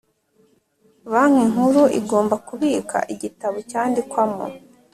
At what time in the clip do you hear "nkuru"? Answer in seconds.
1.51-1.81